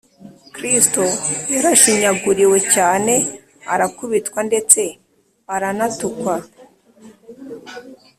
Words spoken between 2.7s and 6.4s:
cyane, arakubitwa ndetse aranatukwa